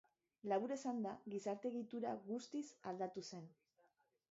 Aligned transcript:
Labur 0.51 0.71
esanda, 0.75 1.11
gizarte-egitura 1.35 2.15
guztiz 2.25 2.65
aldatu 2.95 3.27
zen. 3.31 3.49